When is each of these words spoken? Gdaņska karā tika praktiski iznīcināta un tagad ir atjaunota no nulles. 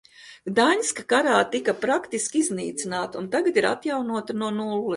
Gdaņska 0.51 1.03
karā 1.13 1.35
tika 1.57 1.75
praktiski 1.83 2.43
iznīcināta 2.47 3.23
un 3.23 3.29
tagad 3.39 3.61
ir 3.65 3.69
atjaunota 3.77 4.39
no 4.43 4.53
nulles. 4.61 4.87